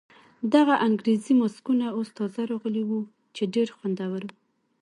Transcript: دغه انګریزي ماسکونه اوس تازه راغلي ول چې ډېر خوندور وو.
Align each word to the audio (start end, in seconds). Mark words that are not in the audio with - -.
دغه 0.53 0.73
انګریزي 0.87 1.33
ماسکونه 1.41 1.85
اوس 1.97 2.09
تازه 2.17 2.41
راغلي 2.51 2.83
ول 2.85 3.05
چې 3.35 3.43
ډېر 3.53 3.67
خوندور 3.77 4.21
وو. 4.27 4.31